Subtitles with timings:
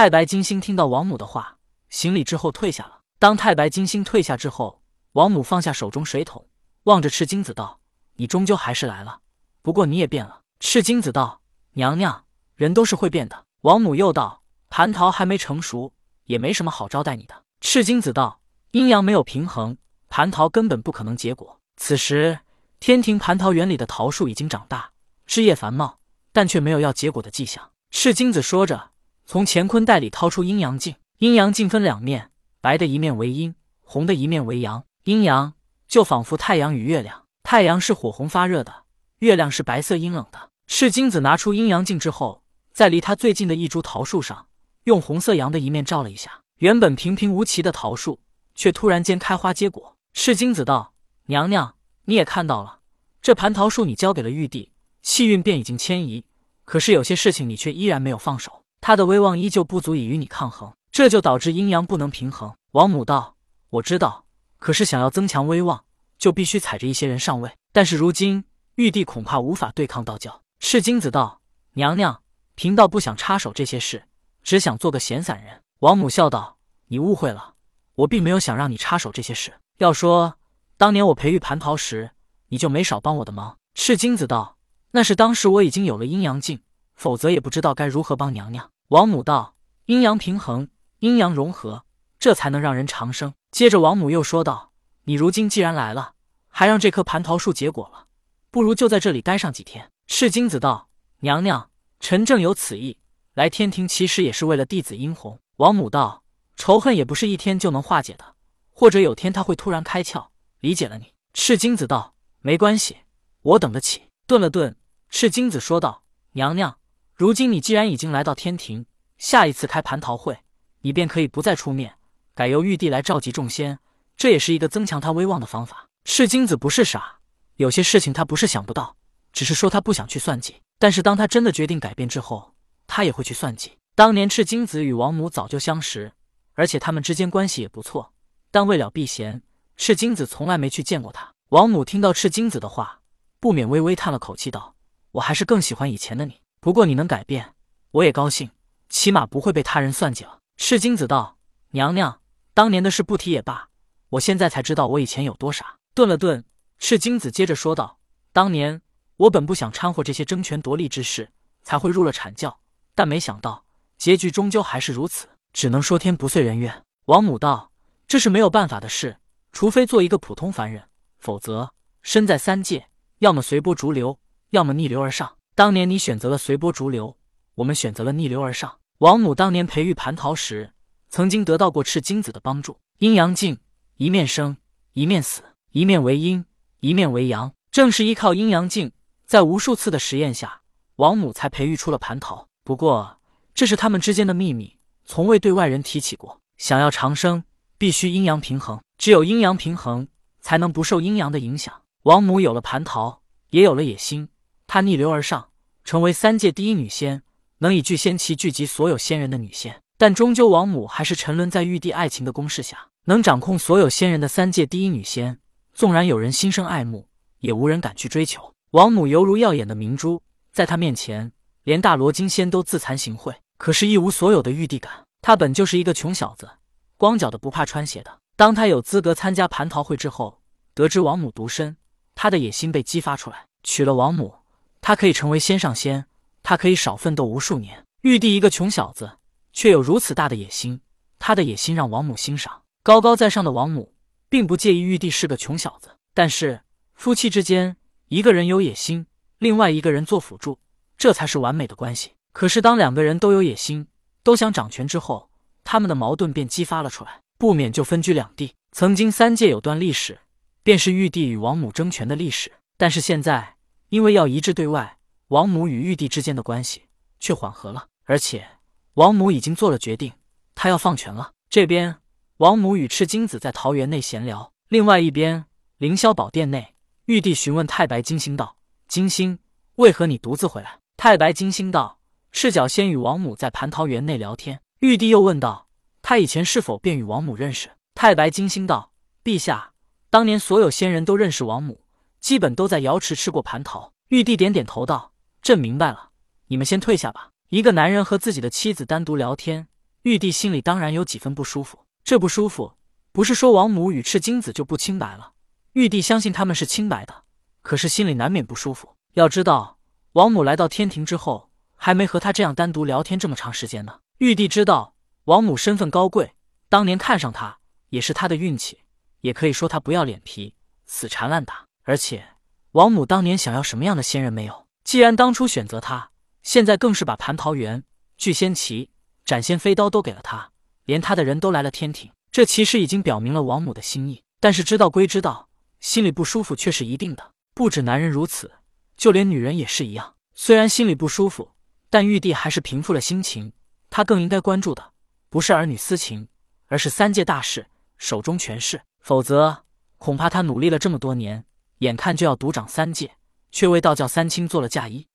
[0.00, 1.58] 太白金星听到王母的话，
[1.90, 3.00] 行礼之后退下了。
[3.18, 4.80] 当太白金星退下之后，
[5.12, 6.48] 王母放下手中水桶，
[6.84, 7.80] 望着赤精子道
[8.16, 9.20] ：“你终究还是来了，
[9.60, 11.42] 不过你也变了。”赤精子道
[11.76, 12.24] ：“娘娘，
[12.56, 14.40] 人都是会变的。”王母又道
[14.72, 15.92] ：“蟠桃还没成熟，
[16.24, 18.40] 也没什么好招待你的。”赤精子道
[18.72, 19.76] ：“阴阳没有平衡，
[20.08, 22.38] 蟠桃根本不可能结果。”此时，
[22.78, 24.92] 天庭蟠桃园里的桃树已经长大，
[25.26, 25.98] 枝叶繁茂，
[26.32, 27.72] 但却没有要结果的迹象。
[27.90, 28.92] 赤精子说着。
[29.30, 34.84] 从乾坤袋里掏出阴阳镜，阴阳镜分两面，白的一面为阴，红的一面为阳。
[35.04, 35.54] 阴阳
[35.86, 38.86] 就仿佛太阳与月亮，太阳是火红发热的，
[39.20, 40.50] 月亮是白色阴冷的。
[40.66, 44.48] 赤精子拿出阴阳镜之后，在离他最近的一株桃树上，
[44.82, 48.18] 用红色阳的一面照了一下，原本平平无奇的桃树，
[48.56, 49.96] 却突然间开花结果。
[50.12, 50.92] 赤精子道
[51.26, 51.76] ：“娘娘，
[52.06, 52.80] 你也看到了，
[53.22, 56.24] 这蟠桃树你交给了玉帝，气运便已经迁移，
[56.64, 62.54] 可是有些事情你却依然没有放手。”他的威望依旧不足以与你抗衡，这就导致阴阳不能平衡。
[62.72, 63.36] 王母道
[63.70, 64.24] ：“我知道，
[64.58, 65.84] 可是想要增强威望，
[66.18, 67.52] 就必须踩着一些人上位。
[67.72, 68.44] 但是如今
[68.76, 71.40] 玉帝恐怕无法对抗道教。”赤精子道
[71.74, 72.22] ：“娘娘，
[72.54, 74.04] 贫道不想插手这些事，
[74.42, 77.54] 只想做个闲散人。”王母笑道：“你误会了，
[77.94, 79.52] 我并没有想让你插手这些事。
[79.78, 80.34] 要说
[80.76, 82.10] 当年我培育蟠桃时，
[82.48, 84.56] 你就没少帮我的忙。”赤精子道
[84.92, 86.60] ：“那是当时我已经有了阴阳镜。”
[87.00, 88.70] 否则也不知道该如何帮娘娘。
[88.88, 89.54] 王母道
[89.86, 91.86] ：“阴阳平衡，阴阳融合，
[92.18, 94.72] 这才能让人长生。”接着王母又说道
[95.04, 96.12] ：“你如今既然来了，
[96.48, 98.04] 还让这棵蟠桃树结果了，
[98.50, 100.90] 不如就在这里待上几天。”赤精子道
[101.20, 102.98] ：“娘娘，臣正有此意。
[103.32, 106.22] 来天庭其实也是为了弟子殷红。”王母道
[106.54, 108.34] ：“仇恨也不是一天就能化解的，
[108.68, 110.26] 或者有天他会突然开窍，
[110.58, 112.12] 理解了你。”赤精子道
[112.42, 112.98] ：“没关系，
[113.40, 114.76] 我等得起。”顿了顿，
[115.08, 116.76] 赤精子说道：“娘娘。”
[117.20, 118.86] 如今你既然已经来到天庭，
[119.18, 120.38] 下一次开蟠桃会，
[120.80, 121.96] 你便可以不再出面，
[122.34, 123.78] 改由玉帝来召集众仙，
[124.16, 125.86] 这也是一个增强他威望的方法。
[126.06, 127.18] 赤精子不是傻，
[127.56, 128.96] 有些事情他不是想不到，
[129.34, 130.56] 只是说他不想去算计。
[130.78, 132.54] 但是当他真的决定改变之后，
[132.86, 133.76] 他也会去算计。
[133.94, 136.10] 当年赤精子与王母早就相识，
[136.54, 138.14] 而且他们之间关系也不错，
[138.50, 139.42] 但为了避嫌，
[139.76, 141.30] 赤精子从来没去见过他。
[141.50, 143.02] 王母听到赤精子的话，
[143.38, 144.74] 不免微微叹了口气，道
[145.12, 147.54] ：“我还是更喜欢以前的你。”不过你能改变，
[147.90, 148.50] 我也高兴，
[148.90, 150.40] 起码不会被他人算计了。
[150.58, 151.38] 赤精子道
[151.72, 152.20] ：“娘娘，
[152.52, 153.70] 当年的事不提也罢，
[154.10, 156.44] 我现在才知道我以前有多傻。”顿了顿，
[156.78, 157.98] 赤精子接着说道
[158.34, 158.82] ：“当年
[159.16, 161.30] 我本不想掺和这些争权夺利之事，
[161.62, 162.60] 才会入了阐教，
[162.94, 163.64] 但没想到
[163.96, 167.72] 结局终究还是如此，只能说天不遂人愿。”王母道
[168.06, 169.16] ：“这是没有办法的事，
[169.50, 170.84] 除非做一个普通凡人，
[171.18, 171.72] 否则
[172.02, 172.90] 身在三界，
[173.20, 177.18] 要么随波逐流，要么逆流而上。”当年你选择了随波逐流，
[177.56, 178.78] 我们选择了逆流而上。
[179.00, 180.72] 王母当年培育蟠桃时，
[181.10, 182.78] 曾经得到过赤精子的帮助。
[182.96, 183.58] 阴阳镜
[183.98, 184.56] 一面生，
[184.94, 186.42] 一面死，一面为阴，
[186.78, 187.52] 一面为阳。
[187.70, 188.90] 正是依靠阴阳镜，
[189.26, 190.62] 在无数次的实验下，
[190.96, 192.48] 王母才培育出了蟠桃。
[192.64, 193.18] 不过，
[193.52, 196.40] 这是他们之间的秘密，从未对外人提起过。
[196.56, 197.44] 想要长生，
[197.76, 200.08] 必须阴阳平衡，只有阴阳平衡，
[200.40, 201.82] 才能不受阴阳的影响。
[202.04, 204.30] 王母有了蟠桃，也有了野心，
[204.66, 205.48] 她逆流而上。
[205.90, 207.24] 成为三界第一女仙，
[207.58, 212.86] 能以聚仙旗聚集所有仙人的女仙，但终究王母还是沉沦在玉帝爱情的攻势下。
[213.06, 215.40] 能掌控所有仙人的三界第一女仙，
[215.74, 217.08] 纵然有人心生爱慕，
[217.40, 218.54] 也无人敢去追求。
[218.70, 221.32] 王母犹如耀眼的明珠，在她面前，
[221.64, 223.34] 连大罗金仙都自惭形秽。
[223.58, 226.48] 可是，一无所有的玉帝感，他本就是一个穷小子，
[226.96, 228.16] 光脚的不怕穿鞋的。
[228.36, 230.40] 当他有资格参加蟠桃会之后，
[230.72, 231.76] 得知王母独身，
[232.14, 234.32] 他的野心被激发出来，娶了王母。
[234.80, 236.06] 他可以成为仙上仙，
[236.42, 237.84] 他可以少奋斗无数年。
[238.02, 239.18] 玉帝一个穷小子，
[239.52, 240.80] 却有如此大的野心，
[241.18, 242.62] 他的野心让王母欣赏。
[242.82, 243.92] 高高在上的王母
[244.30, 246.62] 并不介意玉帝是个穷小子，但是
[246.94, 247.76] 夫妻之间，
[248.08, 249.06] 一个人有野心，
[249.38, 250.58] 另外一个人做辅助，
[250.96, 252.12] 这才是完美的关系。
[252.32, 253.86] 可是当两个人都有野心，
[254.22, 255.28] 都想掌权之后，
[255.62, 258.54] 他们的矛盾便激发了出来，不免就分居两地。
[258.72, 260.20] 曾经三界有段历史，
[260.62, 263.56] 便是玉帝与王母争权的历史，但是现在。
[263.90, 264.98] 因为要一致对外，
[265.28, 266.84] 王母与玉帝之间的关系
[267.18, 268.46] 却缓和了，而且
[268.94, 270.12] 王母已经做了决定，
[270.54, 271.32] 她要放权了。
[271.48, 271.96] 这边，
[272.36, 275.44] 王母与赤精子在桃园内闲聊；另外一边，
[275.78, 276.76] 凌霄宝殿内，
[277.06, 278.56] 玉帝询问太白金星道
[278.86, 279.40] ：“金星，
[279.74, 281.98] 为何你独自回来？”太白金星道
[282.30, 285.66] ：“赤脚仙与王母在蟠桃园内聊天。”玉帝又问道
[286.00, 288.92] ：“他以前是否便与王母认识？”太白金星道
[289.24, 289.72] ：“陛下，
[290.08, 291.80] 当年所有仙人都认识王母。”
[292.20, 293.92] 基本都在瑶池吃过蟠桃。
[294.08, 295.12] 玉帝点点头道
[295.42, 296.10] ：“朕明白了，
[296.46, 299.66] 你们先退下吧。”一个男人和自己的妻子单独聊天，
[300.02, 301.86] 玉帝心里当然有几分不舒服。
[302.04, 302.74] 这不舒服，
[303.10, 305.32] 不是说王母与赤精子就不清白了，
[305.72, 307.24] 玉帝相信他们是清白的，
[307.62, 308.96] 可是心里难免不舒服。
[309.14, 309.78] 要知道，
[310.12, 313.98] 王母来到天庭之后，还没和他这样单独聊天这么长时间呢。
[314.18, 314.94] 玉帝知道
[315.24, 316.34] 王母身份高贵，
[316.68, 317.58] 当年看上他
[317.88, 318.78] 也是他的运气，
[319.22, 320.54] 也可以说他不要脸皮，
[320.86, 321.69] 死缠烂打。
[321.90, 322.24] 而且
[322.70, 324.68] 王母当年想要什么样的仙人没有？
[324.84, 327.82] 既然当初选择他，现在更是把蟠桃园、
[328.16, 328.90] 聚仙旗、
[329.24, 330.52] 斩仙飞刀都给了他，
[330.84, 332.12] 连他的人都来了天庭。
[332.30, 334.22] 这其实已经表明了王母的心意。
[334.38, 335.48] 但是知道归知道，
[335.80, 337.32] 心里不舒服却是一定的。
[337.54, 338.52] 不止男人如此，
[338.96, 340.14] 就连女人也是一样。
[340.32, 341.50] 虽然心里不舒服，
[341.90, 343.52] 但玉帝还是平复了心情。
[343.90, 344.92] 他更应该关注的
[345.28, 346.28] 不是儿女私情，
[346.68, 347.66] 而是三界大事，
[347.98, 348.80] 手中权势。
[349.00, 349.64] 否则，
[349.98, 351.44] 恐怕他努力了这么多年，
[351.80, 353.10] 眼看就要独掌三界，
[353.50, 355.06] 却为道教三清做了嫁衣。